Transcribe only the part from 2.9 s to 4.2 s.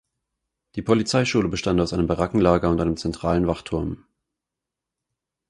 zentralen Wachturm.